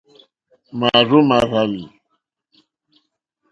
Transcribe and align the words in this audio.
Màrzô 0.79 1.19
màrzàlì. 1.29 1.83